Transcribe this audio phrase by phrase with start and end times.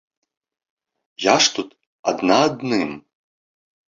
[1.23, 1.69] Я ж тут
[2.11, 2.91] адна адным.